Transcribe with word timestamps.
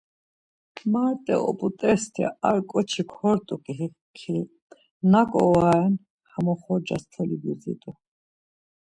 Marte 0.91 1.33
oput̆esti 1.49 2.23
ar 2.49 2.57
ǩoçi 2.69 3.03
kort̆u 3.11 3.55
ki, 4.17 4.37
naǩo 5.11 5.39
ora 5.53 5.71
ren 5.79 5.93
ham 6.31 6.45
oxorcas 6.53 7.03
toli 7.11 7.37
gyudzit̆u. 7.43 7.91